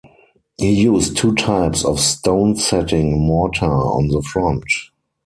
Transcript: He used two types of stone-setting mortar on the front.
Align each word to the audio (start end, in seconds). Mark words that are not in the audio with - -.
He 0.57 0.81
used 0.81 1.15
two 1.15 1.35
types 1.35 1.85
of 1.85 1.99
stone-setting 1.99 3.21
mortar 3.23 3.65
on 3.71 4.07
the 4.07 4.23
front. 4.23 4.63